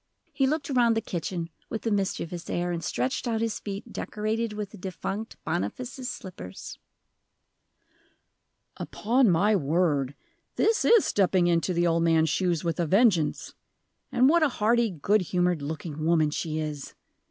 He 0.33 0.47
looked 0.47 0.71
around 0.71 0.95
the 0.97 1.01
kitchen 1.01 1.51
with 1.69 1.85
a 1.85 1.91
mischievous 1.91 2.49
air, 2.49 2.71
and 2.71 2.83
stretched 2.83 3.27
out 3.27 3.39
his 3.39 3.59
feet 3.59 3.93
decorated 3.93 4.51
with 4.53 4.71
the 4.71 4.77
defunct 4.79 5.35
Boniface's 5.45 6.09
slippers. 6.09 6.79
"Upon 8.77 9.29
my 9.29 9.55
word, 9.55 10.15
this 10.55 10.83
is 10.85 11.05
stepping 11.05 11.45
into 11.45 11.71
the 11.71 11.85
old 11.85 12.01
man's 12.01 12.29
shoes 12.31 12.63
with 12.63 12.79
a 12.79 12.87
vengeance! 12.87 13.53
And 14.11 14.27
what 14.27 14.41
a 14.41 14.49
hearty, 14.49 14.89
good 14.89 15.21
humored 15.21 15.61
looking 15.61 16.03
woman 16.03 16.31
she 16.31 16.57
is! 16.57 16.95